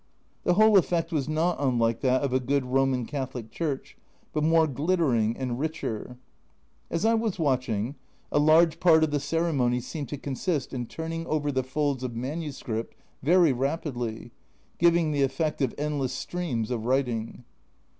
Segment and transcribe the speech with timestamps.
[0.45, 3.97] The whole effect was not unlike that of a good Roman Catholic Church,
[4.33, 6.17] but more glittering and richer.
[6.89, 7.93] As I was watching,
[8.31, 10.85] a large part of the ceremony seemed A Journal from Japan 35 to consist in
[10.87, 14.31] turning over the folds of manuscript very rapidly,
[14.79, 17.43] giving the effect of endless streams of writing.